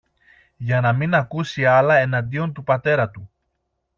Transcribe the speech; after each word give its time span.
για 0.57 0.81
να 0.81 0.93
μην 0.93 1.13
ακούσει 1.13 1.65
άλλα 1.65 1.95
εναντίον 1.97 2.53
του 2.53 2.63
πατέρα 2.63 3.09
του. 3.09 3.31